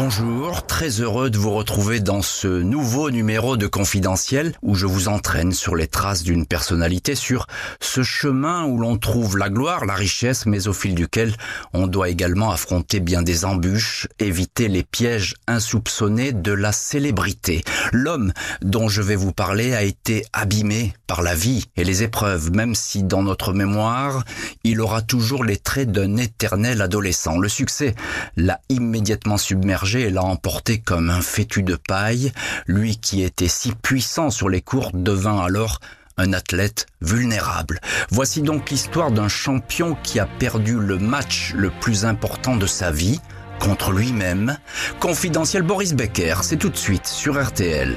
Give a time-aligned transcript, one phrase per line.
[0.00, 5.08] Bonjour, très heureux de vous retrouver dans ce nouveau numéro de Confidentiel où je vous
[5.08, 7.48] entraîne sur les traces d'une personnalité, sur
[7.80, 11.34] ce chemin où l'on trouve la gloire, la richesse, mais au fil duquel
[11.72, 17.64] on doit également affronter bien des embûches, éviter les pièges insoupçonnés de la célébrité.
[17.90, 22.52] L'homme dont je vais vous parler a été abîmé par la vie et les épreuves,
[22.52, 24.22] même si dans notre mémoire,
[24.62, 27.36] il aura toujours les traits d'un éternel adolescent.
[27.36, 27.96] Le succès
[28.36, 32.32] l'a immédiatement submergé et l'a emporté comme un fétu de paille.
[32.66, 35.80] Lui qui était si puissant sur les cours devint alors
[36.16, 37.80] un athlète vulnérable.
[38.10, 42.90] Voici donc l'histoire d'un champion qui a perdu le match le plus important de sa
[42.90, 43.20] vie
[43.60, 44.58] contre lui-même.
[45.00, 47.94] Confidentiel Boris Becker, c'est tout de suite sur RTL.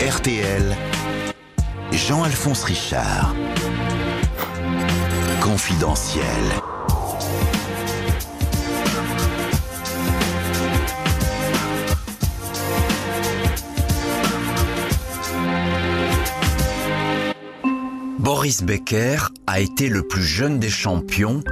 [0.00, 0.76] RTL,
[1.92, 3.34] Jean-Alphonse Richard.
[5.40, 6.24] Confidentiel.
[18.28, 21.42] Boris Becker a été le plus jeune des champions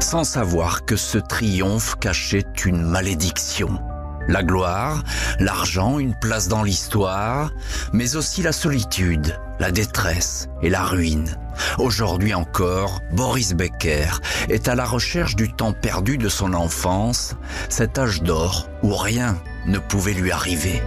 [0.00, 3.78] sans savoir que ce triomphe cachait une malédiction.
[4.26, 5.04] La gloire,
[5.38, 7.52] l'argent, une place dans l'histoire,
[7.92, 11.38] mais aussi la solitude, la détresse et la ruine.
[11.78, 14.08] Aujourd'hui encore, Boris Becker
[14.48, 17.36] est à la recherche du temps perdu de son enfance,
[17.68, 20.82] cet âge d'or où rien ne pouvait lui arriver.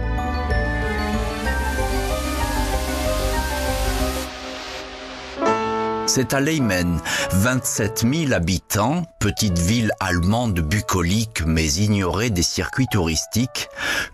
[6.12, 6.98] C'est à Leimen,
[7.30, 13.68] 27 000 habitants, petite ville allemande bucolique mais ignorée des circuits touristiques,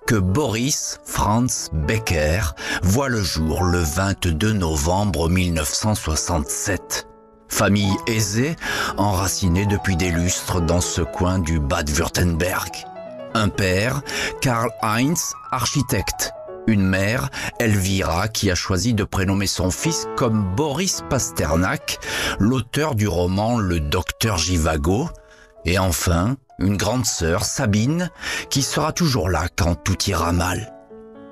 [0.07, 2.53] que Boris Franz Becker
[2.83, 7.09] voit le jour le 22 novembre 1967.
[7.49, 8.57] Famille aisée,
[8.99, 12.73] enracinée depuis des lustres dans ce coin du Bad-Württemberg.
[13.33, 14.03] Un père,
[14.43, 16.35] Karl Heinz, architecte,
[16.67, 21.99] une mère, Elvira, qui a choisi de prénommer son fils comme Boris Pasternak,
[22.39, 25.09] l'auteur du roman Le Docteur Givago,
[25.65, 28.11] et enfin, une grande sœur, Sabine,
[28.51, 30.73] qui sera toujours là quand tout ira mal.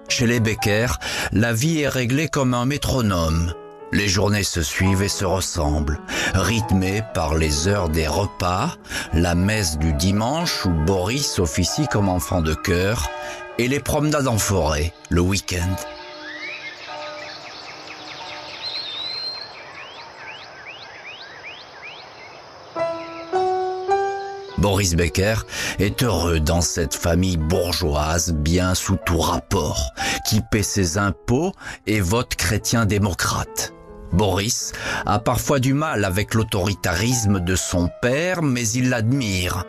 [0.08, 0.86] Chez les Becker,
[1.32, 3.54] la vie est réglée comme un métronome.
[3.92, 6.00] Les journées se suivent et se ressemblent,
[6.34, 8.74] rythmées par les heures des repas,
[9.12, 13.08] la messe du dimanche où Boris officie comme enfant de chœur
[13.58, 15.76] et les promenades en forêt le week-end.
[24.58, 25.34] Boris Becker
[25.78, 29.92] est heureux dans cette famille bourgeoise bien sous tout rapport,
[30.26, 31.52] qui paie ses impôts
[31.86, 33.74] et vote chrétien-démocrate.
[34.12, 34.72] Boris
[35.04, 39.66] a parfois du mal avec l'autoritarisme de son père, mais il l'admire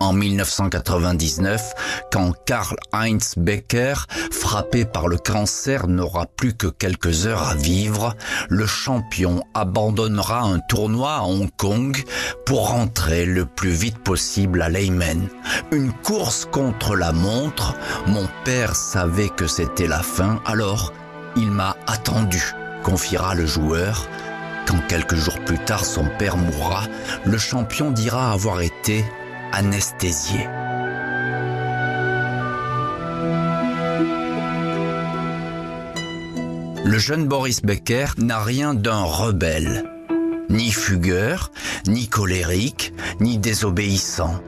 [0.00, 1.74] en 1999,
[2.10, 3.94] quand Karl Heinz Becker,
[4.32, 8.14] frappé par le cancer, n'aura plus que quelques heures à vivre,
[8.48, 12.02] le champion abandonnera un tournoi à Hong Kong
[12.46, 15.28] pour rentrer le plus vite possible à Leymen.
[15.70, 20.92] Une course contre la montre, mon père savait que c'était la fin, alors
[21.36, 22.42] il m'a attendu,
[22.82, 24.08] confiera le joueur.
[24.66, 26.84] Quand quelques jours plus tard son père mourra,
[27.24, 29.04] le champion dira avoir été
[29.52, 30.46] anesthésié.
[36.84, 39.84] Le jeune Boris Becker n'a rien d'un rebelle,
[40.48, 41.52] ni fugueur,
[41.86, 44.40] ni colérique, ni désobéissant.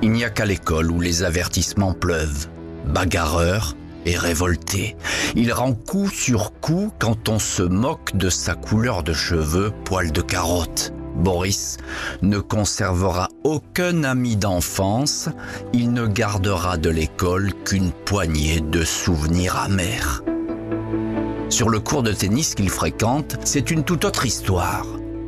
[0.00, 2.48] Il n'y a qu'à l'école où les avertissements pleuvent.
[2.86, 3.74] Bagarreur
[4.06, 4.96] et révolté.
[5.34, 10.12] Il rend coup sur coup quand on se moque de sa couleur de cheveux poil
[10.12, 10.92] de carotte.
[11.14, 11.76] Boris
[12.22, 15.28] ne conservera aucun ami d'enfance,
[15.72, 20.22] il ne gardera de l'école qu'une poignée de souvenirs amers.
[21.50, 24.86] Sur le cours de tennis qu'il fréquente, c'est une toute autre histoire.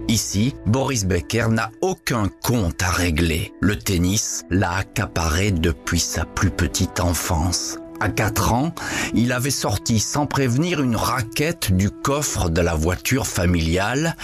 [0.08, 3.52] Ici, Boris Becker n'a aucun compte à régler.
[3.60, 7.78] Le tennis l'a accaparé depuis sa plus petite enfance.
[8.00, 8.74] À 4 ans,
[9.14, 14.16] il avait sorti sans prévenir une raquette du coffre de la voiture familiale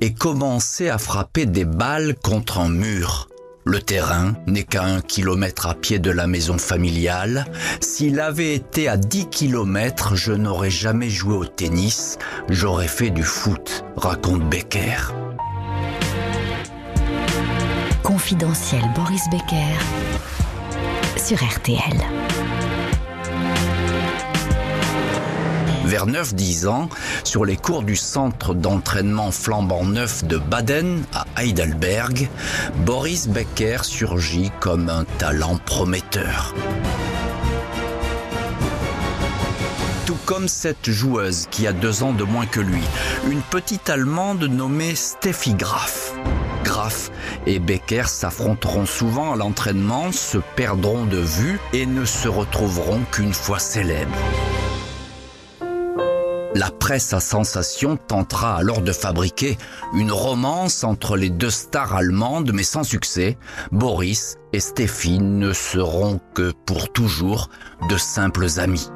[0.00, 3.28] et commencé à frapper des balles contre un mur.
[3.64, 7.44] Le terrain n'est qu'à un kilomètre à pied de la maison familiale.
[7.80, 12.16] S'il avait été à 10 kilomètres, je n'aurais jamais joué au tennis,
[12.48, 15.12] j'aurais fait du foot, raconte Becker.
[18.02, 19.76] Confidentiel Boris Becker
[21.18, 22.17] sur RTL.
[25.88, 26.90] Vers 9-10 ans,
[27.24, 32.28] sur les cours du centre d'entraînement flambant neuf de Baden à Heidelberg,
[32.84, 36.54] Boris Becker surgit comme un talent prometteur.
[40.04, 42.82] Tout comme cette joueuse qui a deux ans de moins que lui,
[43.30, 46.12] une petite Allemande nommée Steffi Graf.
[46.64, 47.10] Graf
[47.46, 53.32] et Becker s'affronteront souvent à l'entraînement, se perdront de vue et ne se retrouveront qu'une
[53.32, 54.18] fois célèbres.
[56.58, 59.56] La presse à sensation tentera alors de fabriquer
[59.94, 63.38] une romance entre les deux stars allemandes, mais sans succès.
[63.70, 67.48] Boris et Steffi ne seront que pour toujours
[67.88, 68.90] de simples amis.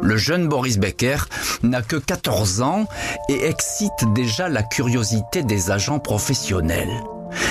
[0.00, 1.18] Le jeune Boris Becker
[1.62, 2.86] n'a que 14 ans
[3.28, 7.02] et excite déjà la curiosité des agents professionnels.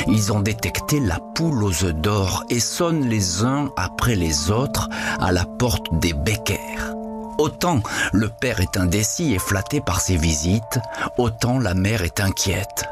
[0.08, 4.90] Ils ont détecté la poule aux œufs d'or et sonnent les uns après les autres
[5.20, 7.03] à la porte des Becker.
[7.38, 7.82] Autant
[8.12, 10.80] le père est indécis et flatté par ses visites,
[11.18, 12.86] autant la mère est inquiète.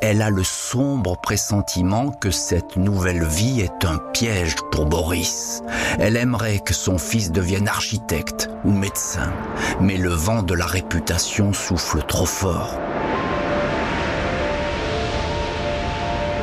[0.00, 5.62] Elle a le sombre pressentiment que cette nouvelle vie est un piège pour Boris.
[5.98, 9.32] Elle aimerait que son fils devienne architecte ou médecin,
[9.80, 12.78] mais le vent de la réputation souffle trop fort.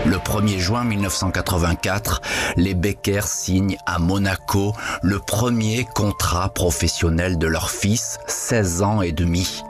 [0.06, 2.22] Le 1er juin 1984,
[2.58, 9.14] les Becker signent à Monaco le premier contrat professionnel de leur fils, 16 ans et
[9.14, 9.64] demi.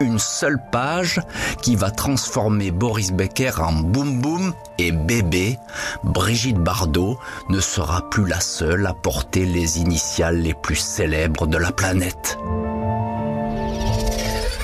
[0.00, 1.22] Une seule page
[1.62, 5.58] qui va transformer Boris Becker en boum boum et bébé.
[6.04, 7.18] Brigitte Bardot
[7.48, 12.38] ne sera plus la seule à porter les initiales les plus célèbres de la planète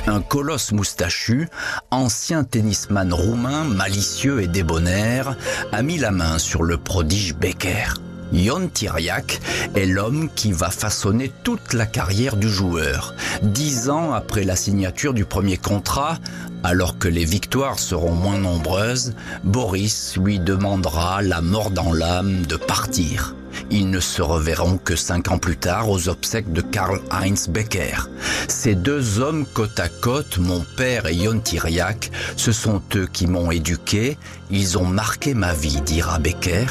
[0.07, 1.49] un colosse moustachu,
[1.91, 5.37] ancien tennisman roumain, malicieux et débonnaire,
[5.73, 7.95] a mis la main sur le prodige Becker.
[8.33, 9.41] Yon Tiriac
[9.75, 13.15] est l'homme qui va façonner toute la carrière du joueur.
[13.43, 16.19] Dix ans après la signature du premier contrat,
[16.65, 19.13] alors que les victoires seront moins nombreuses,
[19.45, 23.37] Boris lui demandera la mort dans l'âme de partir.
[23.71, 28.09] Ils ne se reverront que cinq ans plus tard aux obsèques de Karl-Heinz Becker.
[28.49, 33.27] Ces deux hommes côte à côte, mon père et Yon Tiriac, ce sont eux qui
[33.27, 34.19] m'ont éduqué,
[34.51, 36.67] ils ont marqué ma vie, dira Becker.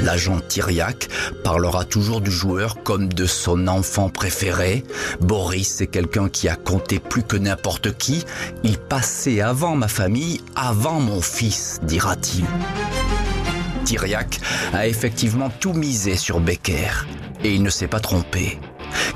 [0.00, 1.08] L'agent Tiriac
[1.42, 4.84] parlera toujours du joueur comme de son enfant préféré.
[5.20, 8.24] Boris est quelqu'un qui a compté plus que n'importe qui.
[8.62, 8.78] Il
[9.40, 12.44] avant ma famille, avant mon fils, dira-t-il.
[13.84, 14.40] Tiriac
[14.72, 17.06] a effectivement tout misé sur Becker.
[17.44, 18.58] Et il ne s'est pas trompé.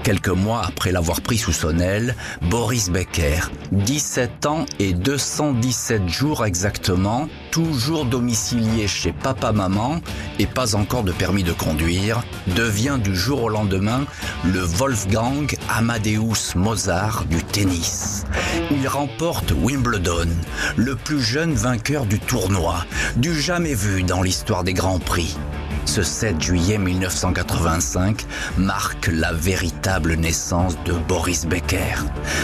[0.03, 6.45] Quelques mois après l'avoir pris sous son aile, Boris Becker, 17 ans et 217 jours
[6.45, 10.01] exactement, toujours domicilié chez papa-maman
[10.39, 12.23] et pas encore de permis de conduire,
[12.57, 14.05] devient du jour au lendemain
[14.45, 18.25] le Wolfgang Amadeus Mozart du tennis.
[18.71, 20.29] Il remporte Wimbledon,
[20.77, 22.85] le plus jeune vainqueur du tournoi,
[23.17, 25.37] du jamais vu dans l'histoire des grands prix.
[25.85, 28.25] Ce 7 juillet 1985
[28.59, 31.97] marque la véritable naissance de Boris Becker.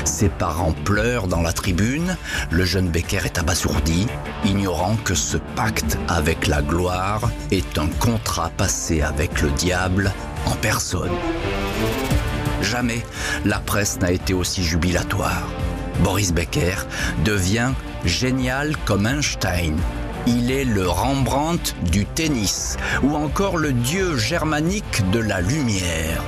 [0.05, 2.17] Ses parents pleurent dans la tribune,
[2.51, 4.07] le jeune Becker est abasourdi,
[4.45, 10.13] ignorant que ce pacte avec la gloire est un contrat passé avec le diable
[10.47, 11.13] en personne.
[12.63, 13.03] Jamais
[13.45, 15.47] la presse n'a été aussi jubilatoire.
[16.03, 16.77] Boris Becker
[17.25, 17.73] devient
[18.05, 19.77] génial comme Einstein,
[20.27, 26.23] il est le Rembrandt du tennis ou encore le dieu germanique de la lumière.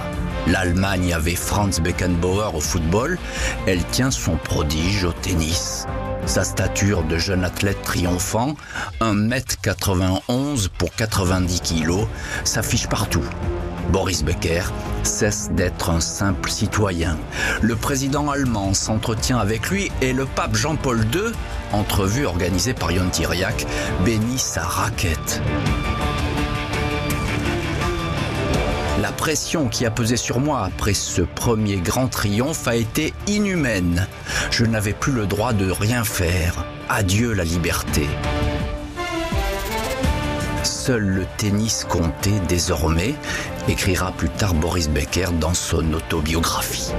[0.47, 3.19] L'Allemagne avait Franz Beckenbauer au football,
[3.67, 5.87] elle tient son prodige au tennis.
[6.27, 8.55] Sa stature de jeune athlète triomphant,
[9.01, 12.07] 1m91 pour 90 kg,
[12.45, 13.25] s'affiche partout.
[13.89, 14.63] Boris Becker
[15.03, 17.17] cesse d'être un simple citoyen.
[17.63, 21.33] Le président allemand s'entretient avec lui et le pape Jean-Paul II,
[21.73, 23.67] entrevue organisée par Yon Tiriac,
[24.05, 25.41] bénit sa raquette.
[29.01, 34.07] La pression qui a pesé sur moi après ce premier grand triomphe a été inhumaine.
[34.51, 36.65] Je n'avais plus le droit de rien faire.
[36.89, 38.07] Adieu la liberté.
[40.65, 43.15] Seul le tennis comptait désormais,
[43.69, 46.93] écrira plus tard Boris Becker dans son autobiographie.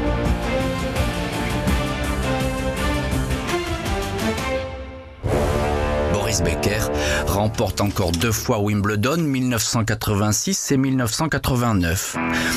[6.14, 6.80] Boris Becker
[7.28, 12.16] remporte encore deux fois Wimbledon 1986 et 1989.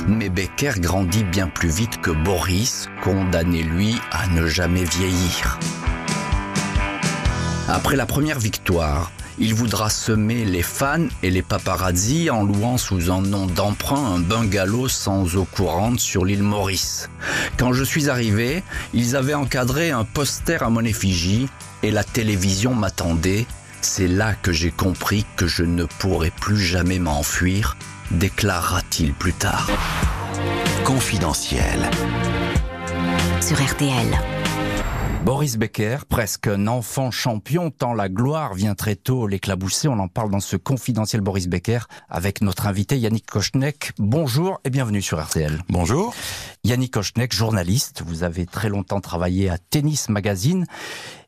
[0.08, 5.58] Mais Becker grandit bien plus vite que Boris, condamné lui à ne jamais vieillir.
[7.68, 9.10] Après la première victoire,
[9.42, 14.20] il voudra semer les fans et les paparazzi en louant sous un nom d'emprunt un
[14.20, 17.10] bungalow sans eau courante sur l'île Maurice.
[17.56, 18.62] Quand je suis arrivé,
[18.94, 21.48] ils avaient encadré un poster à mon effigie
[21.82, 23.44] et la télévision m'attendait.
[23.80, 27.76] C'est là que j'ai compris que je ne pourrais plus jamais m'enfuir,
[28.12, 29.68] déclarera-t-il plus tard.
[30.84, 31.90] Confidentiel.
[33.40, 34.31] Sur RTL.
[35.24, 39.86] Boris Becker, presque un enfant champion, tant la gloire vient très tôt l'éclabousser.
[39.86, 41.78] On en parle dans ce confidentiel Boris Becker
[42.10, 43.92] avec notre invité Yannick Kochnek.
[43.98, 45.62] Bonjour et bienvenue sur RTL.
[45.68, 46.12] Bonjour.
[46.64, 48.02] Yannick Kochnek, journaliste.
[48.04, 50.66] Vous avez très longtemps travaillé à Tennis Magazine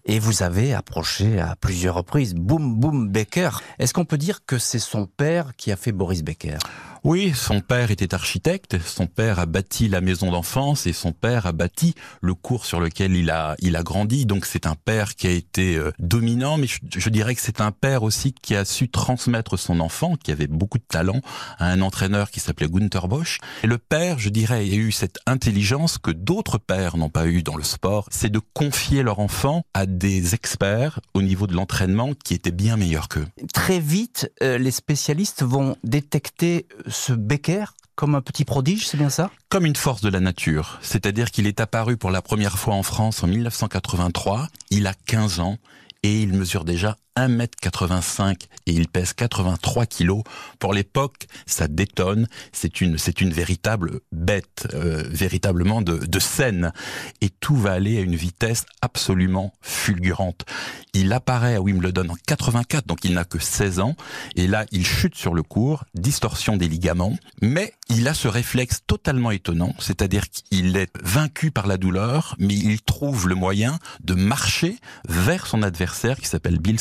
[0.06, 3.50] et vous avez approché à plusieurs reprises Boom Boom Becker.
[3.78, 6.58] Est-ce qu'on peut dire que c'est son père qui a fait Boris Becker?
[7.04, 11.44] Oui, son père était architecte, son père a bâti la maison d'enfance et son père
[11.44, 14.24] a bâti le cours sur lequel il a, il a grandi.
[14.24, 17.72] Donc c'est un père qui a été euh, dominant, mais je, dirais que c'est un
[17.72, 21.20] père aussi qui a su transmettre son enfant, qui avait beaucoup de talent,
[21.58, 23.38] à un entraîneur qui s'appelait Gunther Bosch.
[23.64, 27.42] Et le père, je dirais, a eu cette intelligence que d'autres pères n'ont pas eu
[27.42, 32.12] dans le sport, c'est de confier leur enfant à des experts au niveau de l'entraînement
[32.14, 33.26] qui étaient bien meilleurs qu'eux.
[33.52, 39.10] Très vite, euh, les spécialistes vont détecter ce Becker comme un petit prodige, c'est bien
[39.10, 39.30] ça?
[39.48, 40.78] Comme une force de la nature.
[40.82, 44.48] C'est-à-dire qu'il est apparu pour la première fois en France en 1983.
[44.70, 45.58] Il a 15 ans
[46.02, 50.22] et il mesure déjà 1m85 et il pèse 83 kilos.
[50.58, 52.28] Pour l'époque, ça détonne.
[52.52, 56.72] C'est une, c'est une véritable bête, euh, véritablement de, de scène.
[57.20, 60.44] Et tout va aller à une vitesse absolument fulgurante.
[60.92, 63.96] Il apparaît à Wimbledon en 84, donc il n'a que 16 ans.
[64.36, 67.16] Et là, il chute sur le cours, distorsion des ligaments.
[67.42, 72.54] Mais il a ce réflexe totalement étonnant, c'est-à-dire qu'il est vaincu par la douleur, mais
[72.54, 74.78] il trouve le moyen de marcher
[75.08, 76.78] vers son adversaire qui s'appelle Bill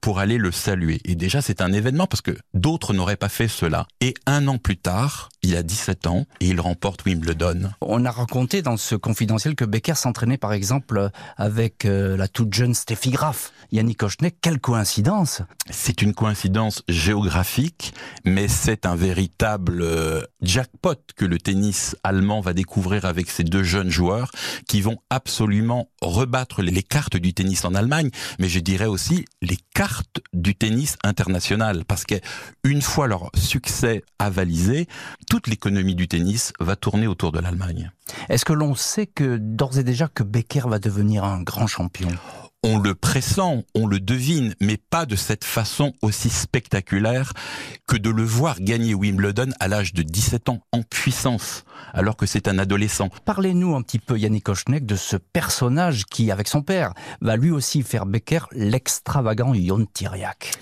[0.00, 1.00] Pour aller le saluer.
[1.04, 3.86] Et déjà, c'est un événement parce que d'autres n'auraient pas fait cela.
[4.00, 7.70] Et un an plus tard, il a 17 ans et il remporte Wimbledon.
[7.80, 12.52] On a raconté dans ce confidentiel que Becker s'entraînait par exemple avec euh, la toute
[12.52, 13.52] jeune Steffi Graf.
[13.72, 21.24] Yannick Kochnek, quelle coïncidence C'est une coïncidence géographique, mais c'est un véritable euh, jackpot que
[21.24, 24.32] le tennis allemand va découvrir avec ces deux jeunes joueurs
[24.66, 29.58] qui vont absolument rebattre les cartes du tennis en Allemagne, mais je dirais aussi les
[29.74, 32.16] cartes du tennis international, parce que
[32.64, 34.86] une fois leur succès avalisé,
[35.28, 37.90] toute l'économie du tennis va tourner autour de l'Allemagne.
[38.28, 42.10] Est-ce que l'on sait que d'ores et déjà que Becker va devenir un grand champion?
[42.62, 47.32] On le pressent, on le devine, mais pas de cette façon aussi spectaculaire
[47.86, 51.64] que de le voir gagner Wimbledon à l'âge de 17 ans en puissance,
[51.94, 53.08] alors que c'est un adolescent.
[53.24, 57.50] Parlez-nous un petit peu, Yannick Kochnek, de ce personnage qui, avec son père, va lui
[57.50, 60.52] aussi faire Becker l'extravagant Ion Tiriac.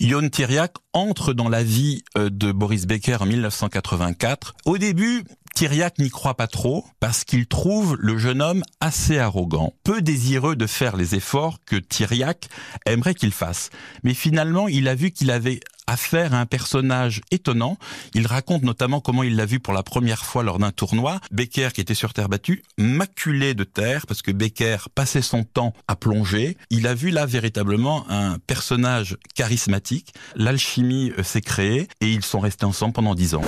[0.00, 4.54] Ion Tiriac entre dans la vie euh, de Boris Becker en 1984.
[4.64, 5.24] Au début,
[5.56, 10.54] Thiriac n'y croit pas trop parce qu'il trouve le jeune homme assez arrogant, peu désireux
[10.54, 12.50] de faire les efforts que Thiriac
[12.84, 13.70] aimerait qu'il fasse.
[14.04, 17.78] Mais finalement, il a vu qu'il avait affaire à un personnage étonnant.
[18.12, 21.20] Il raconte notamment comment il l'a vu pour la première fois lors d'un tournoi.
[21.30, 25.72] Becker, qui était sur terre battue, maculé de terre, parce que Becker passait son temps
[25.88, 26.58] à plonger.
[26.68, 30.12] Il a vu là véritablement un personnage charismatique.
[30.34, 33.42] L'alchimie euh, s'est créée et ils sont restés ensemble pendant dix ans.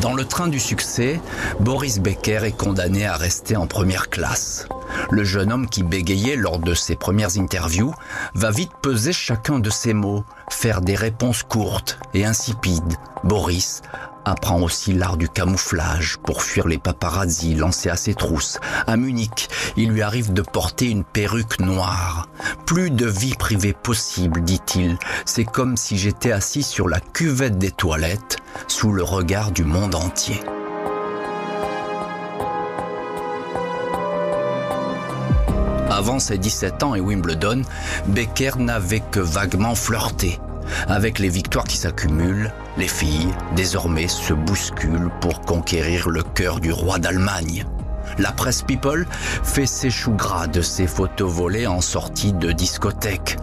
[0.00, 1.20] Dans le train du succès,
[1.58, 4.68] Boris Becker est condamné à rester en première classe.
[5.10, 7.92] Le jeune homme qui bégayait lors de ses premières interviews
[8.34, 12.94] va vite peser chacun de ses mots, faire des réponses courtes et insipides.
[13.24, 13.82] Boris
[14.30, 18.60] apprend aussi l'art du camouflage pour fuir les paparazzi lancés à ses trousses.
[18.86, 22.28] À Munich, il lui arrive de porter une perruque noire.
[22.66, 24.98] Plus de vie privée possible, dit-il.
[25.24, 29.94] C'est comme si j'étais assis sur la cuvette des toilettes, sous le regard du monde
[29.94, 30.40] entier.
[35.90, 37.62] Avant ses 17 ans et Wimbledon,
[38.06, 40.38] Becker n'avait que vaguement flirté.
[40.88, 46.72] Avec les victoires qui s'accumulent, les filles, désormais, se bousculent pour conquérir le cœur du
[46.72, 47.64] roi d'Allemagne.
[48.18, 49.06] La presse People
[49.44, 53.36] fait ses choux gras de ses photos volées en sortie de discothèque.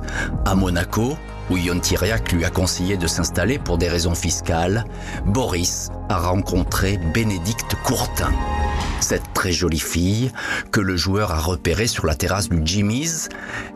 [0.46, 1.17] À Monaco,
[1.50, 4.86] où Yon Tiriac lui a conseillé de s'installer pour des raisons fiscales,
[5.25, 8.32] Boris a rencontré Bénédicte Courtin.
[9.00, 10.32] Cette très jolie fille,
[10.72, 13.29] que le joueur a repérée sur la terrasse du Jimmy's,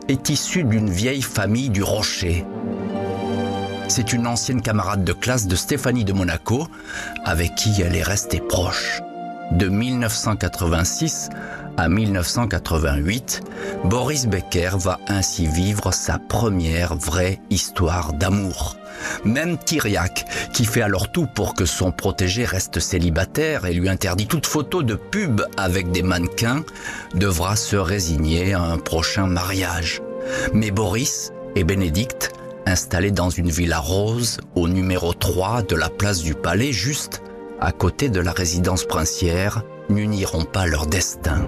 [0.08, 2.46] est issue d'une vieille famille du Rocher.
[3.90, 6.68] C'est une ancienne camarade de classe de Stéphanie de Monaco,
[7.26, 9.02] avec qui elle est restée proche.
[9.52, 11.30] De 1986
[11.76, 13.42] à 1988,
[13.86, 18.78] Boris Becker va ainsi vivre sa première vraie histoire d'amour.
[19.26, 24.28] Même Thiriac, qui fait alors tout pour que son protégé reste célibataire et lui interdit
[24.28, 26.64] toute photo de pub avec des mannequins,
[27.16, 30.04] devra se résigner à un prochain mariage.
[30.54, 32.34] Mais Boris et Bénédicte,
[32.70, 37.22] installés dans une villa rose au numéro 3 de la place du Palais, juste
[37.60, 41.48] à côté de la résidence princière, n'uniront pas leur destin.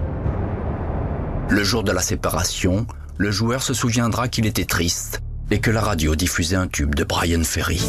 [1.48, 2.86] Le jour de la séparation,
[3.16, 7.04] le joueur se souviendra qu'il était triste et que la radio diffusait un tube de
[7.04, 7.80] Brian Ferry.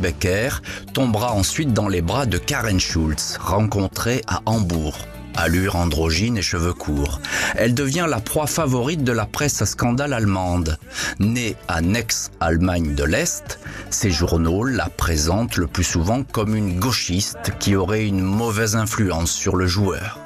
[0.00, 0.60] Becker
[0.92, 4.98] tombera ensuite dans les bras de Karen Schulz, rencontrée à Hambourg
[5.36, 7.20] allure androgyne et cheveux courts.
[7.54, 10.78] Elle devient la proie favorite de la presse à scandale allemande.
[11.18, 17.52] Née à ex-Allemagne de l'Est, ces journaux la présentent le plus souvent comme une gauchiste
[17.58, 20.20] qui aurait une mauvaise influence sur le joueur.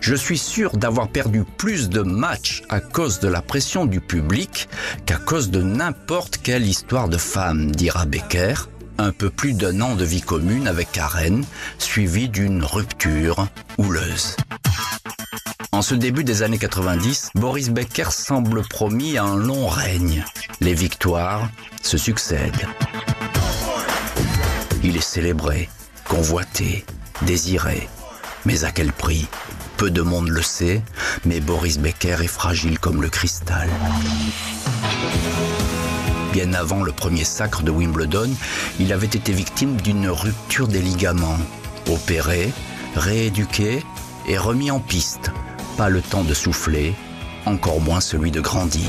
[0.00, 4.68] Je suis sûr d'avoir perdu plus de matchs à cause de la pression du public
[5.06, 9.94] qu'à cause de n'importe quelle histoire de femme, dira Becker, un peu plus d'un an
[9.94, 11.44] de vie commune avec Karen,
[11.78, 13.46] suivi d'une rupture
[13.78, 14.36] houleuse.
[15.72, 20.24] En ce début des années 90, Boris Becker semble promis à un long règne.
[20.60, 21.48] Les victoires
[21.82, 22.66] se succèdent.
[24.82, 25.68] Il est célébré,
[26.04, 26.84] convoité,
[27.22, 27.88] désiré.
[28.44, 29.26] Mais à quel prix?
[29.76, 30.80] Peu de monde le sait,
[31.26, 33.68] mais Boris Becker est fragile comme le cristal
[36.36, 38.28] bien avant le premier sacre de Wimbledon,
[38.78, 41.38] il avait été victime d'une rupture des ligaments.
[41.90, 42.52] Opéré,
[42.94, 43.82] rééduqué
[44.28, 45.30] et remis en piste.
[45.78, 46.94] Pas le temps de souffler,
[47.46, 48.84] encore moins celui de grandir.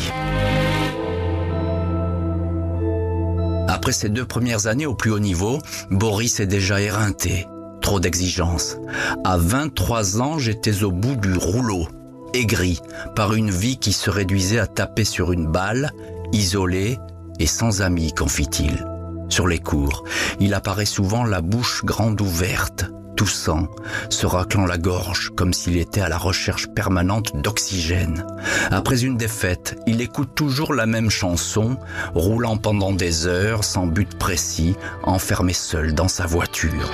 [3.69, 7.47] Après ses deux premières années au plus haut niveau, Boris est déjà éreinté.
[7.81, 8.75] Trop d'exigences.
[9.23, 11.87] À 23 ans, j'étais au bout du rouleau,
[12.33, 12.81] aigri
[13.15, 15.93] par une vie qui se réduisait à taper sur une balle,
[16.33, 16.99] isolé,
[17.39, 18.85] et sans amis, confie-t-il.
[19.29, 20.03] Sur les cours,
[20.39, 22.85] il apparaît souvent la bouche grande ouverte,
[23.17, 23.67] toussant,
[24.09, 28.25] se raclant la gorge comme s'il était à la recherche permanente d'oxygène.
[28.71, 31.77] Après une défaite, il écoute toujours la même chanson,
[32.13, 36.89] roulant pendant des heures sans but précis, enfermé seul dans sa voiture.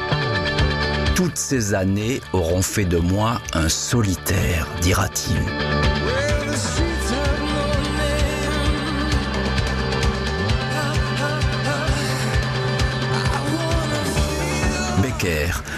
[1.13, 6.22] Toutes ces années auront fait de moi un solitaire, dira-t-il.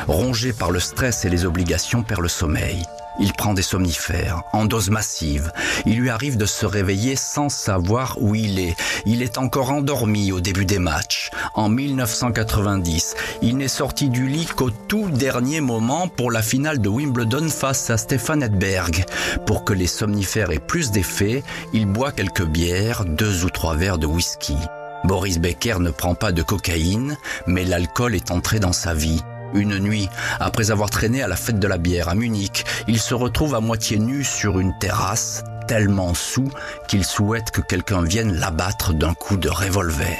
[0.08, 2.84] Rongé par le stress et les obligations, perd le sommeil.
[3.17, 5.52] Il prend des somnifères, en dose massive.
[5.86, 8.76] Il lui arrive de se réveiller sans savoir où il est.
[9.06, 11.32] Il est encore endormi au début des matchs.
[11.54, 16.89] En 1990, il n'est sorti du lit qu'au tout dernier moment pour la finale de
[16.89, 19.06] Wimbledon face à Stefan Edberg.
[19.45, 23.98] Pour que les somnifères aient plus d'effet, il boit quelques bières, deux ou trois verres
[23.98, 24.58] de whisky.
[25.05, 29.21] Boris Becker ne prend pas de cocaïne, mais l'alcool est entré dans sa vie.
[29.53, 33.13] Une nuit, après avoir traîné à la fête de la bière à Munich, il se
[33.13, 36.49] retrouve à moitié nu sur une terrasse, tellement sous
[36.87, 40.17] qu'il souhaite que quelqu'un vienne l'abattre d'un coup de revolver.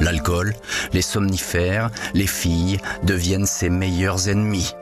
[0.00, 0.54] L'alcool,
[0.92, 4.74] les somnifères, les filles deviennent ses meilleurs ennemis.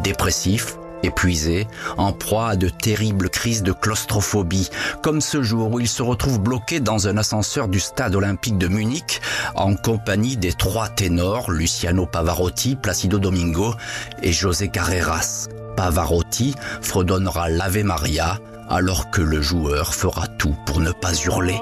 [0.00, 4.70] Dépressif, épuisé, en proie à de terribles crises de claustrophobie,
[5.02, 8.68] comme ce jour où il se retrouve bloqué dans un ascenseur du stade olympique de
[8.68, 9.20] Munich,
[9.54, 13.74] en compagnie des trois ténors, Luciano Pavarotti, Placido Domingo
[14.22, 15.48] et José Carreras.
[15.76, 18.38] Pavarotti fredonnera l'Ave Maria,
[18.68, 21.60] alors que le joueur fera tout pour ne pas hurler.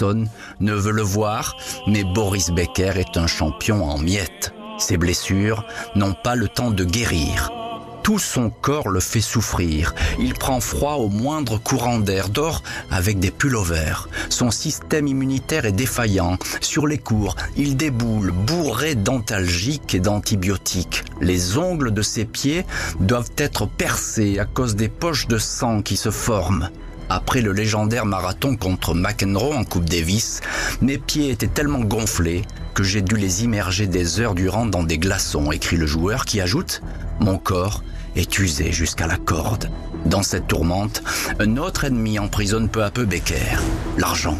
[0.00, 4.54] Personne ne veut le voir, mais Boris Becker est un champion en miettes.
[4.78, 7.52] Ses blessures n'ont pas le temps de guérir.
[8.02, 9.94] Tout son corps le fait souffrir.
[10.18, 14.08] Il prend froid au moindre courant d'air, dort avec des pullovers.
[14.30, 16.38] Son système immunitaire est défaillant.
[16.62, 21.04] Sur les cours, il déboule, bourré d'antalgiques et d'antibiotiques.
[21.20, 22.64] Les ongles de ses pieds
[23.00, 26.70] doivent être percés à cause des poches de sang qui se forment.
[27.12, 30.40] Après le légendaire marathon contre McEnroe en Coupe Davis,
[30.80, 32.42] mes pieds étaient tellement gonflés
[32.72, 36.40] que j'ai dû les immerger des heures durant dans des glaçons, écrit le joueur qui
[36.40, 36.82] ajoute
[37.18, 37.82] Mon corps
[38.14, 39.72] est usé jusqu'à la corde.
[40.06, 41.02] Dans cette tourmente,
[41.40, 43.58] un autre ennemi emprisonne peu à peu Becker,
[43.98, 44.38] l'argent.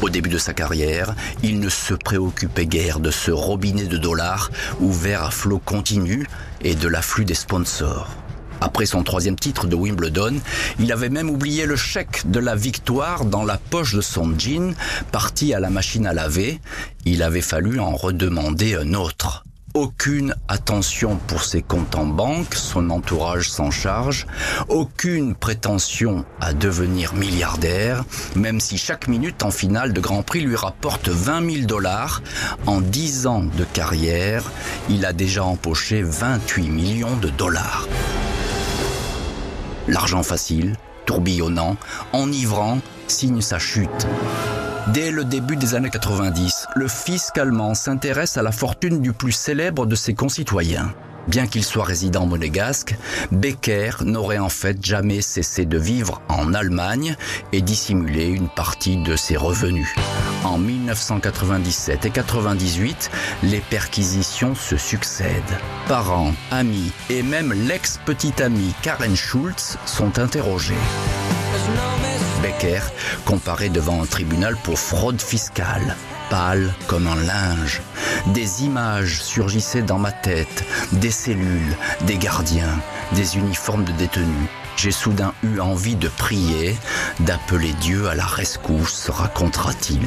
[0.00, 4.52] Au début de sa carrière, il ne se préoccupait guère de ce robinet de dollars
[4.78, 6.28] ouvert à flot continu
[6.60, 8.23] et de l'afflux des sponsors.
[8.64, 10.40] Après son troisième titre de Wimbledon,
[10.78, 14.74] il avait même oublié le chèque de la victoire dans la poche de son jean,
[15.12, 16.58] parti à la machine à laver.
[17.04, 22.90] Il avait fallu en redemander un autre aucune attention pour ses comptes en banque, son
[22.90, 24.24] entourage s'en charge,
[24.68, 28.04] aucune prétention à devenir milliardaire,
[28.36, 32.22] même si chaque minute en finale de Grand Prix lui rapporte 20 000 dollars.
[32.66, 34.44] En 10 ans de carrière,
[34.88, 37.88] il a déjà empoché 28 millions de dollars.
[39.86, 41.76] L'argent facile, tourbillonnant,
[42.12, 44.06] enivrant, signe sa chute.
[44.88, 49.32] Dès le début des années 90, le fisc allemand s'intéresse à la fortune du plus
[49.32, 50.94] célèbre de ses concitoyens.
[51.28, 52.96] Bien qu'il soit résident monégasque,
[53.32, 57.16] Becker n'aurait en fait jamais cessé de vivre en Allemagne
[57.52, 59.88] et dissimuler une partie de ses revenus.
[60.44, 63.10] En 1997 et 98,
[63.42, 65.30] les perquisitions se succèdent.
[65.88, 70.74] Parents, amis et même l'ex-petite amie Karen Schulz sont interrogés.
[72.42, 72.80] Becker
[73.24, 75.96] comparé devant un tribunal pour fraude fiscale.
[76.30, 77.82] Pâle comme un linge.
[78.28, 82.78] Des images surgissaient dans ma tête, des cellules, des gardiens,
[83.12, 84.48] des uniformes de détenus.
[84.76, 86.76] J'ai soudain eu envie de prier,
[87.20, 90.06] d'appeler Dieu à la rescousse, racontera-t-il.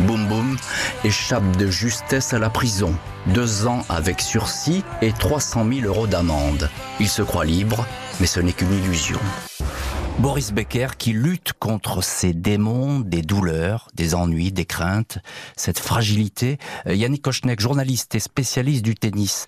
[0.00, 0.56] Boum Boum
[1.04, 2.94] échappe de justesse à la prison.
[3.26, 6.68] Deux ans avec sursis et 300 000 euros d'amende.
[6.98, 7.86] Il se croit libre,
[8.20, 9.20] mais ce n'est qu'une illusion.
[10.18, 15.18] Boris Becker qui lutte contre ces démons, des douleurs, des ennuis, des craintes,
[15.56, 16.58] cette fragilité.
[16.86, 19.46] Euh, Yannick Kochnek, journaliste et spécialiste du tennis.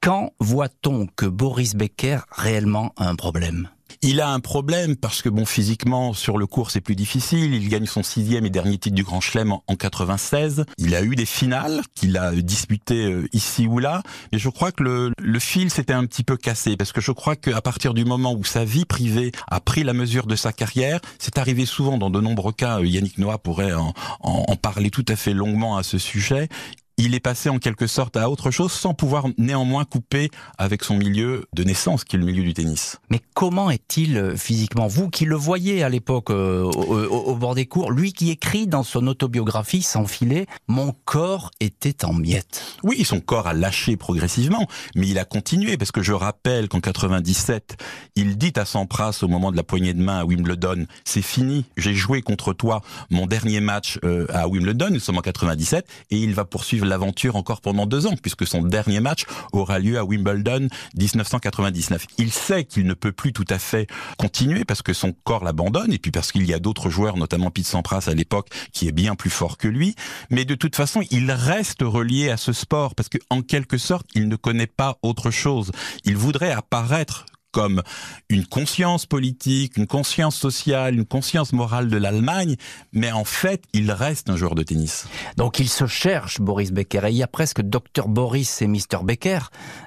[0.00, 3.68] Quand voit-on que Boris Becker réellement a un problème?
[4.04, 7.54] Il a un problème parce que bon, physiquement, sur le cours, c'est plus difficile.
[7.54, 10.66] Il gagne son sixième et dernier titre du Grand Chelem en, 96.
[10.76, 14.02] Il a eu des finales qu'il a disputées euh, ici ou là.
[14.30, 17.12] Mais je crois que le, le fil s'était un petit peu cassé parce que je
[17.12, 20.52] crois qu'à partir du moment où sa vie privée a pris la mesure de sa
[20.52, 22.80] carrière, c'est arrivé souvent dans de nombreux cas.
[22.80, 26.50] Euh, Yannick Noah pourrait en, en parler tout à fait longuement à ce sujet
[26.96, 30.96] il est passé en quelque sorte à autre chose sans pouvoir néanmoins couper avec son
[30.96, 32.98] milieu de naissance qui est le milieu du tennis.
[33.10, 34.86] Mais comment est-il euh, physiquement?
[34.86, 38.82] Vous qui le voyez à l'époque euh, au, bord des cours, lui qui écrit dans
[38.82, 42.62] son autobiographie sans filet, mon corps était en miettes.
[42.82, 46.80] Oui, son corps a lâché progressivement, mais il a continué parce que je rappelle qu'en
[46.80, 47.76] 97,
[48.14, 51.64] il dit à Sampras au moment de la poignée de main à Wimbledon, c'est fini,
[51.76, 56.18] j'ai joué contre toi mon dernier match euh, à Wimbledon, nous sommes en 97, et
[56.18, 60.04] il va poursuivre l'aventure encore pendant deux ans, puisque son dernier match aura lieu à
[60.04, 62.06] Wimbledon 1999.
[62.18, 63.86] Il sait qu'il ne peut plus tout à fait
[64.18, 67.50] continuer parce que son corps l'abandonne et puis parce qu'il y a d'autres joueurs, notamment
[67.50, 69.94] Pete Sampras à l'époque, qui est bien plus fort que lui.
[70.30, 74.06] Mais de toute façon, il reste relié à ce sport parce que, en quelque sorte,
[74.14, 75.72] il ne connaît pas autre chose.
[76.04, 77.82] Il voudrait apparaître comme
[78.28, 82.56] une conscience politique, une conscience sociale, une conscience morale de l'Allemagne,
[82.92, 85.06] mais en fait, il reste un joueur de tennis.
[85.36, 89.04] Donc il se cherche, Boris Becker, et il y a presque Dr Boris et Mr
[89.04, 89.38] Becker,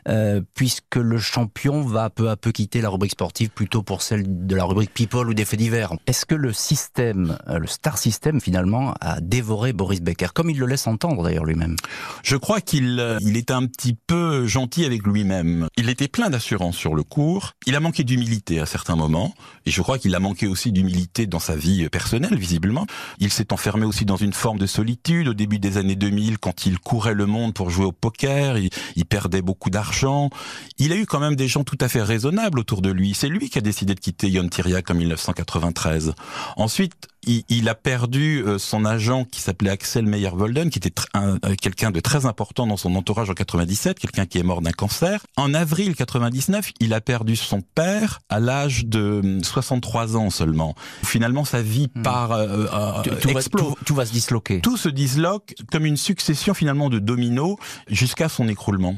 [0.07, 4.47] euh, puisque le champion va peu à peu quitter la rubrique sportive plutôt pour celle
[4.47, 5.93] de la rubrique People ou des faits divers.
[6.07, 10.57] Est-ce que le système, euh, le star system finalement, a dévoré Boris Becker, comme il
[10.57, 11.75] le laisse entendre d'ailleurs lui-même?
[12.23, 15.67] Je crois qu'il euh, il était un petit peu gentil avec lui-même.
[15.75, 19.33] Il était plein d'assurance sur le cours, il a manqué d'humilité à certains moments,
[19.65, 22.85] et je crois qu'il a manqué aussi d'humilité dans sa vie personnelle, visiblement.
[23.19, 26.65] Il s'est enfermé aussi dans une forme de solitude au début des années 2000, quand
[26.65, 30.29] il courait le monde pour jouer au poker, il, il perdait beaucoup d'argent.
[30.77, 33.13] Il a eu quand même des gens tout à fait raisonnables autour de lui.
[33.13, 36.13] C'est lui qui a décidé de quitter Yon Tiriac en 1993.
[36.55, 41.91] Ensuite, il, a perdu euh, son agent qui s'appelait Axel Meyer-Volden, qui était euh, quelqu'un
[41.91, 45.25] de très important dans son entourage en 97, quelqu'un qui est mort d'un cancer.
[45.35, 50.75] En avril 99, il a perdu son père à l'âge de 63 hum, ans seulement.
[51.03, 52.01] Finalement, sa vie hmm.
[52.01, 53.41] part euh, tout, va,
[53.85, 54.61] tout, va se disloquer.
[54.61, 57.57] Tout se disloque comme une succession finalement de dominos
[57.89, 58.95] jusqu'à son écroulement.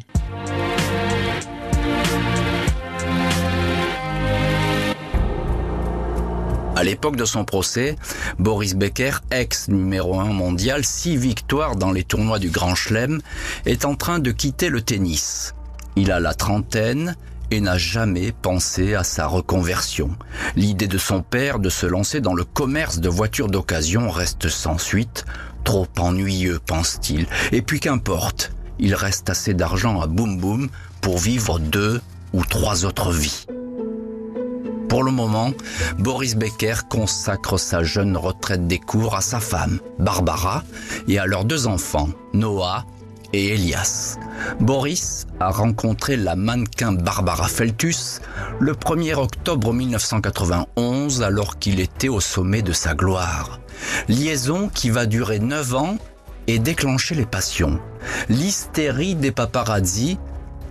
[6.79, 7.97] À l'époque de son procès,
[8.37, 13.19] Boris Becker, ex numéro 1 mondial, six victoires dans les tournois du Grand Chelem,
[13.65, 15.55] est en train de quitter le tennis.
[15.97, 17.17] Il a la trentaine
[17.51, 20.11] et n'a jamais pensé à sa reconversion.
[20.55, 24.77] L'idée de son père de se lancer dans le commerce de voitures d'occasion reste sans
[24.77, 25.25] suite,
[25.65, 27.27] trop ennuyeux, pense-t-il.
[27.51, 30.69] Et puis qu'importe, il reste assez d'argent à Boom Boom
[31.01, 31.99] pour vivre deux
[32.31, 33.47] ou trois autres vies.
[34.89, 35.53] Pour le moment,
[35.99, 40.63] Boris Becker consacre sa jeune retraite des cours à sa femme, Barbara,
[41.07, 42.85] et à leurs deux enfants, Noah
[43.31, 44.17] et Elias.
[44.59, 48.19] Boris a rencontré la mannequin Barbara Feltus
[48.59, 53.59] le 1er octobre 1991 alors qu'il était au sommet de sa gloire.
[54.07, 55.97] Liaison qui va durer 9 ans
[56.47, 57.79] et déclencher les passions,
[58.27, 60.17] l'hystérie des paparazzi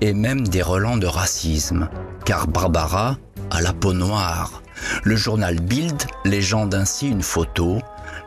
[0.01, 1.89] et même des relents de racisme.
[2.25, 3.17] Car Barbara
[3.51, 4.63] a la peau noire.
[5.05, 7.79] Le journal Bild légende ainsi une photo,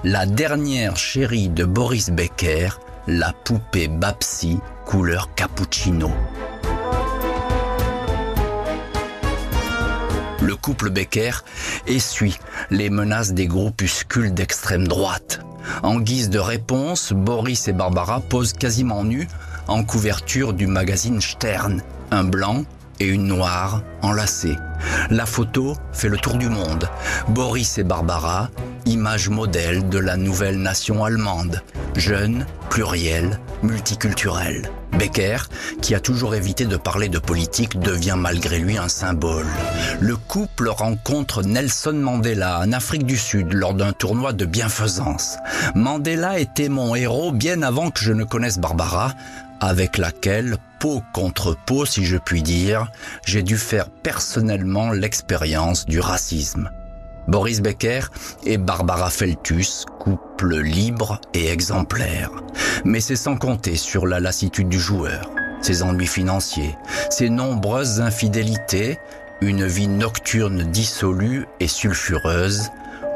[0.03, 2.69] la dernière chérie de Boris Becker,
[3.07, 6.11] la poupée Babsi couleur cappuccino.
[10.41, 11.31] Le couple Becker
[11.87, 12.37] essuie
[12.71, 15.41] les menaces des groupuscules d'extrême droite.
[15.83, 19.27] En guise de réponse, Boris et Barbara posent quasiment nus
[19.67, 22.65] en couverture du magazine Stern, un blanc
[23.01, 24.57] et une noire enlacés.
[25.09, 26.87] La photo fait le tour du monde.
[27.29, 28.49] Boris et Barbara,
[28.85, 31.61] image modèle de la nouvelle nation allemande,
[31.95, 34.69] jeune, plurielle, multiculturelle.
[34.99, 35.37] Becker,
[35.81, 39.47] qui a toujours évité de parler de politique, devient malgré lui un symbole.
[39.99, 45.37] Le couple rencontre Nelson Mandela en Afrique du Sud lors d'un tournoi de bienfaisance.
[45.73, 49.13] Mandela était mon héros bien avant que je ne connaisse Barbara,
[49.61, 52.91] avec laquelle, peau contre peau si je puis dire,
[53.23, 56.71] j'ai dû faire personnellement l'expérience du racisme.
[57.27, 58.01] Boris Becker
[58.43, 62.31] et Barbara Feltus, couple libre et exemplaire.
[62.83, 65.29] Mais c'est sans compter sur la lassitude du joueur,
[65.61, 66.75] ses ennuis financiers,
[67.11, 68.97] ses nombreuses infidélités,
[69.41, 72.71] une vie nocturne dissolue et sulfureuse,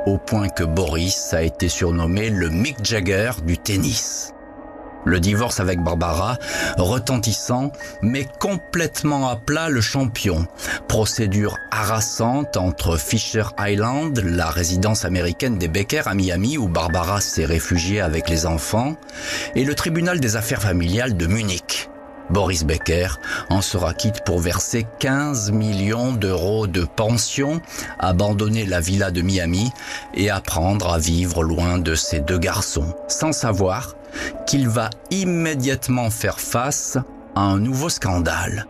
[0.05, 4.34] au point que Boris a été surnommé le Mick Jagger du tennis.
[5.05, 6.37] Le divorce avec Barbara,
[6.77, 10.47] retentissant, met complètement à plat le champion.
[10.87, 17.45] Procédure harassante entre Fisher Island, la résidence américaine des Becker à Miami où Barbara s'est
[17.45, 18.95] réfugiée avec les enfants,
[19.55, 21.89] et le tribunal des affaires familiales de Munich.
[22.29, 23.07] Boris Becker
[23.49, 27.61] en sera quitte pour verser 15 millions d'euros de pension,
[27.99, 29.71] abandonner la villa de Miami
[30.15, 33.94] et apprendre à vivre loin de ses deux garçons, sans savoir
[34.47, 36.97] qu'il va immédiatement faire face
[37.35, 38.67] à un nouveau scandale.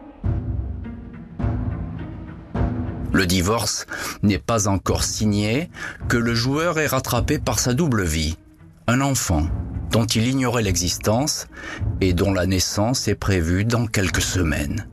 [3.14, 3.86] Le divorce
[4.24, 5.70] n'est pas encore signé
[6.10, 8.38] que le joueur est rattrapé par sa double vie.
[8.88, 9.48] Un enfant
[9.90, 11.48] dont il ignorait l'existence
[12.02, 14.88] et dont la naissance est prévue dans quelques semaines.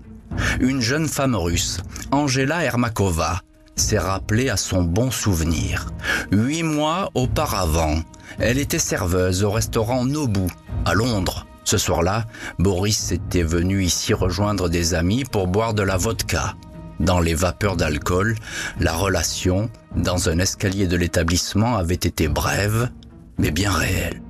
[0.61, 1.81] Une jeune femme russe,
[2.13, 3.41] Angela Ermakova,
[3.75, 5.89] s'est rappelée à son bon souvenir.
[6.31, 8.03] Huit mois auparavant,
[8.39, 10.49] elle était serveuse au restaurant Nobu,
[10.85, 11.47] à Londres.
[11.65, 12.27] Ce soir-là,
[12.59, 16.55] Boris était venu ici rejoindre des amis pour boire de la vodka.
[17.01, 18.37] Dans les vapeurs d'alcool,
[18.81, 22.91] la relation, dans un escalier de l'établissement, avait été brève,
[23.39, 24.21] mais bien réelle.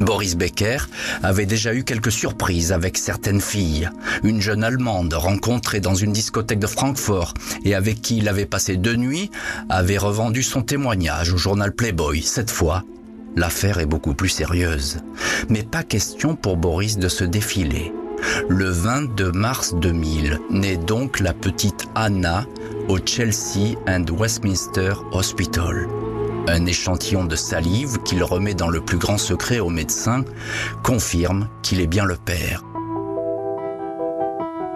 [0.00, 0.78] Boris Becker
[1.22, 3.90] avait déjà eu quelques surprises avec certaines filles.
[4.22, 7.34] Une jeune Allemande rencontrée dans une discothèque de Francfort
[7.64, 9.30] et avec qui il avait passé deux nuits
[9.68, 12.22] avait revendu son témoignage au journal Playboy.
[12.22, 12.84] Cette fois,
[13.36, 14.98] l'affaire est beaucoup plus sérieuse.
[15.48, 17.92] Mais pas question pour Boris de se défiler.
[18.48, 22.44] Le 22 mars 2000 naît donc la petite Anna
[22.88, 25.86] au Chelsea and Westminster Hospital.
[26.50, 30.24] Un échantillon de salive qu'il remet dans le plus grand secret au médecin
[30.82, 32.64] confirme qu'il est bien le père.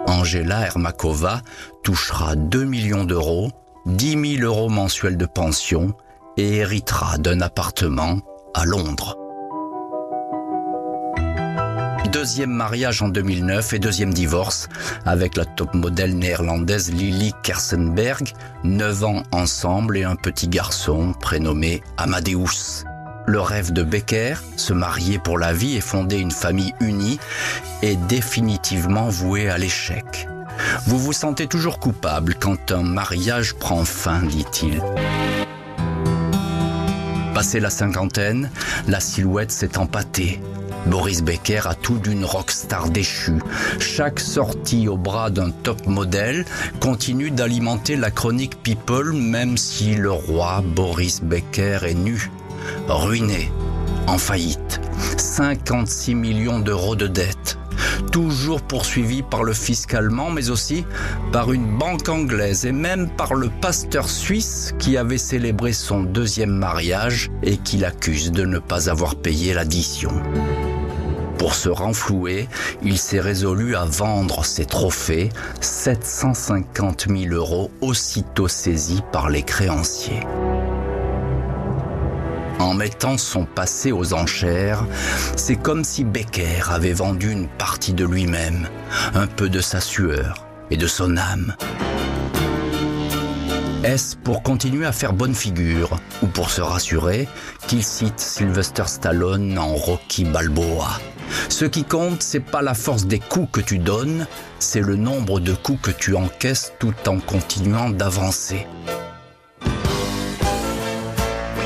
[0.05, 1.41] Angela Ermakova
[1.81, 3.49] touchera 2 millions d'euros,
[3.87, 5.95] 10 000 euros mensuels de pension
[6.37, 8.19] et héritera d'un appartement
[8.53, 9.22] à Londres.
[12.13, 14.69] Deuxième mariage en 2009 et deuxième divorce
[15.03, 21.81] avec la top modèle néerlandaise Lily Kersenberg, 9 ans ensemble et un petit garçon prénommé
[21.97, 22.85] Amadeus.
[23.25, 27.19] Le rêve de Becker, se marier pour la vie et fonder une famille unie,
[27.81, 30.27] est définitivement voué à l'échec.
[30.85, 34.83] Vous vous sentez toujours coupable quand un mariage prend fin, dit-il.
[37.33, 38.51] Passé la cinquantaine,
[38.87, 40.39] la silhouette s'est empâtée.
[40.87, 43.39] Boris Becker a tout d'une rockstar déchue.
[43.79, 46.45] Chaque sortie au bras d'un top modèle
[46.79, 52.29] continue d'alimenter la chronique People même si le roi Boris Becker est nu,
[52.87, 53.51] ruiné,
[54.07, 54.81] en faillite.
[55.17, 57.57] 56 millions d'euros de dettes
[58.13, 60.85] toujours poursuivi par le fisc allemand, mais aussi
[61.31, 66.51] par une banque anglaise et même par le pasteur suisse qui avait célébré son deuxième
[66.51, 70.11] mariage et qui l'accuse de ne pas avoir payé l'addition.
[71.43, 72.47] Pour se renflouer,
[72.83, 75.27] il s'est résolu à vendre ses trophées,
[75.59, 80.21] 750 000 euros aussitôt saisis par les créanciers.
[82.59, 84.85] En mettant son passé aux enchères,
[85.35, 88.69] c'est comme si Becker avait vendu une partie de lui-même,
[89.13, 91.57] un peu de sa sueur et de son âme.
[93.83, 97.27] Est-ce pour continuer à faire bonne figure ou pour se rassurer
[97.67, 101.01] qu'il cite Sylvester Stallone en Rocky Balboa?
[101.49, 104.27] Ce qui compte, c'est pas la force des coups que tu donnes,
[104.59, 108.67] c'est le nombre de coups que tu encaisses tout en continuant d'avancer.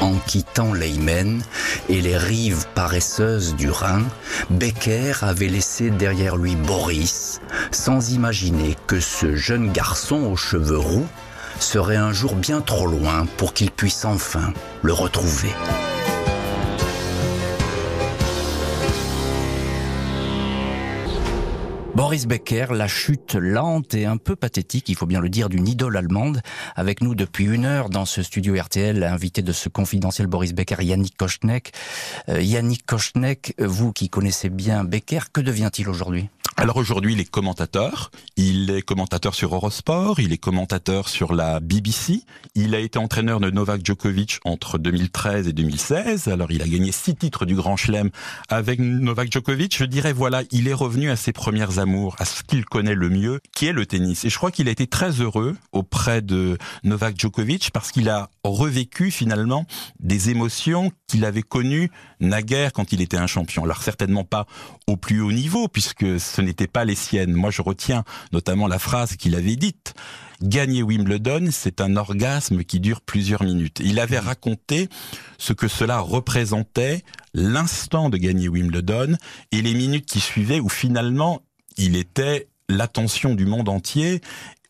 [0.01, 1.41] En quittant l'Eymen
[1.89, 4.03] et les rives paresseuses du Rhin,
[4.49, 11.07] Becker avait laissé derrière lui Boris, sans imaginer que ce jeune garçon aux cheveux roux
[11.59, 14.53] serait un jour bien trop loin pour qu'il puisse enfin
[14.83, 15.51] le retrouver.
[21.97, 25.67] Boris Becker, la chute lente et un peu pathétique, il faut bien le dire, d'une
[25.67, 26.41] idole allemande.
[26.75, 30.83] Avec nous depuis une heure dans ce studio RTL, invité de ce confidentiel Boris Becker,
[30.83, 31.71] Yannick Kochnek.
[32.29, 36.29] Euh, Yannick Kochnek, vous qui connaissez bien Becker, que devient-il aujourd'hui?
[36.59, 38.09] Alors aujourd'hui, il est commentateur.
[38.35, 40.19] Il est commentateur sur Eurosport.
[40.19, 42.23] Il est commentateur sur la BBC.
[42.55, 46.27] Il a été entraîneur de Novak Djokovic entre 2013 et 2016.
[46.29, 48.09] Alors il a gagné six titres du Grand Chelem
[48.49, 49.77] avec Novak Djokovic.
[49.77, 53.09] Je dirais voilà, il est revenu à ses premières amours, à ce qu'il connaît le
[53.09, 54.25] mieux, qui est le tennis.
[54.25, 58.31] Et je crois qu'il a été très heureux auprès de Novak Djokovic parce qu'il a
[58.43, 59.67] revécu finalement
[59.99, 63.63] des émotions qu'il avait connues naguère quand il était un champion.
[63.63, 64.47] Alors certainement pas
[64.87, 67.33] au plus haut niveau puisque ce n'étaient pas les siennes.
[67.33, 69.93] Moi, je retiens notamment la phrase qu'il avait dite.
[70.41, 73.79] Gagner Wimbledon, c'est un orgasme qui dure plusieurs minutes.
[73.83, 74.87] Il avait raconté
[75.37, 79.17] ce que cela représentait, l'instant de gagner Wimbledon
[79.51, 81.41] et les minutes qui suivaient où finalement
[81.77, 84.21] il était l'attention du monde entier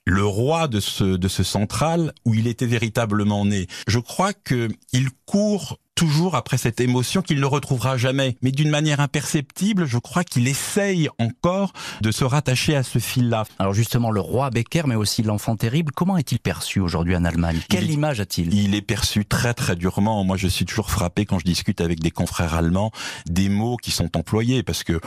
[0.05, 3.67] le roi de ce, de ce central où il était véritablement né.
[3.87, 8.37] Je crois que il court toujours après cette émotion qu'il ne retrouvera jamais.
[8.43, 13.45] Mais d'une manière imperceptible, je crois qu'il essaye encore de se rattacher à ce fil-là.
[13.57, 17.59] Alors justement, le roi Becker, mais aussi l'enfant terrible, comment est-il perçu aujourd'hui en Allemagne?
[17.67, 18.53] Quelle image a-t-il?
[18.53, 20.23] Il est perçu très très durement.
[20.23, 22.91] Moi, je suis toujours frappé quand je discute avec des confrères allemands
[23.27, 25.01] des mots qui sont employés, parce que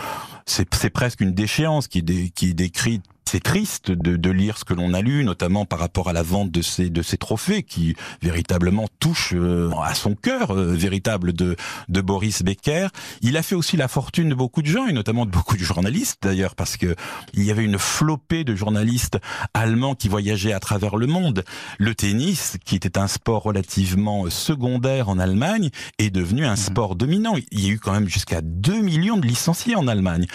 [0.45, 4.65] c'est presque une déchéance qui est, qui est décrite c'est triste de, de, lire ce
[4.65, 7.63] que l'on a lu, notamment par rapport à la vente de ces de ces trophées
[7.63, 11.55] qui véritablement touchent euh, à son cœur euh, véritable de
[11.89, 12.89] de Boris Becker.
[13.23, 15.63] Il a fait aussi la fortune de beaucoup de gens et notamment de beaucoup de
[15.63, 16.97] journalistes d'ailleurs parce que
[17.33, 19.19] il y avait une flopée de journalistes
[19.55, 21.45] allemands qui voyageaient à travers le monde.
[21.79, 26.57] Le tennis, qui était un sport relativement secondaire en Allemagne, est devenu un mmh.
[26.57, 27.37] sport dominant.
[27.53, 30.27] Il y a eu quand même jusqu'à 2 millions de licenciés en Allemagne.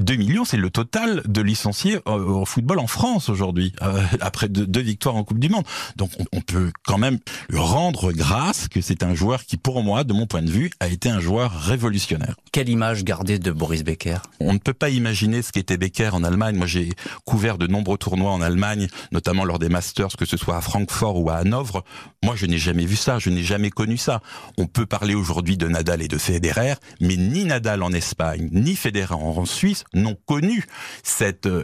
[0.00, 4.48] 2 millions, c'est le total de licenciés euh, au football en France aujourd'hui, euh, après
[4.48, 5.64] deux, victoires en Coupe du Monde.
[5.96, 10.04] Donc on, peut quand même lui rendre grâce que c'est un joueur qui, pour moi,
[10.04, 12.36] de mon point de vue, a été un joueur révolutionnaire.
[12.52, 14.18] Quelle image garder de Boris Becker?
[14.40, 16.56] On ne peut pas imaginer ce qu'était Becker en Allemagne.
[16.56, 16.90] Moi, j'ai
[17.24, 21.20] couvert de nombreux tournois en Allemagne, notamment lors des Masters, que ce soit à Francfort
[21.20, 21.84] ou à Hanovre.
[22.22, 24.20] Moi, je n'ai jamais vu ça, je n'ai jamais connu ça.
[24.56, 28.76] On peut parler aujourd'hui de Nadal et de Federer, mais ni Nadal en Espagne, ni
[28.76, 30.64] Federer en Suisse n'ont connu
[31.02, 31.62] cette euh,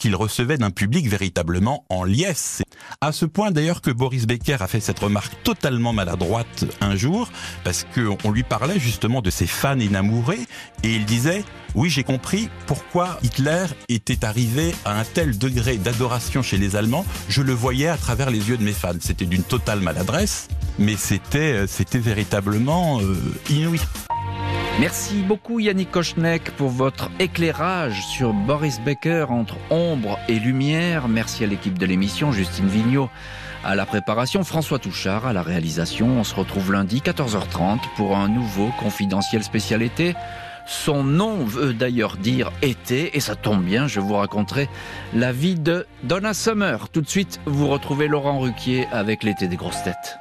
[0.00, 2.62] qu'il recevait d'un public véritablement en liesse.
[3.00, 7.30] À ce point d'ailleurs que Boris Becker a fait cette remarque totalement maladroite un jour,
[7.62, 10.46] parce qu'on lui parlait justement de ses fans inamourés,
[10.82, 16.42] et il disait oui, j'ai compris pourquoi Hitler était arrivé à un tel degré d'adoration
[16.42, 17.04] chez les Allemands.
[17.28, 18.94] Je le voyais à travers les yeux de mes fans.
[19.00, 23.14] C'était d'une totale maladresse, mais c'était euh, c'était véritablement euh,
[23.50, 23.78] inouï.
[24.80, 31.06] Merci beaucoup Yannick Kochnek pour votre éclairage sur Boris Becker entre ombre et lumière.
[31.06, 33.10] Merci à l'équipe de l'émission, Justine Vignot
[33.64, 36.18] à la préparation, François Touchard à la réalisation.
[36.18, 40.14] On se retrouve lundi 14h30 pour un nouveau confidentiel spécial été.
[40.66, 44.68] Son nom veut d'ailleurs dire été, et ça tombe bien, je vous raconterai
[45.14, 46.88] la vie de Donna Summer.
[46.90, 50.18] Tout de suite, vous retrouvez Laurent Ruquier avec l'été des grosses têtes.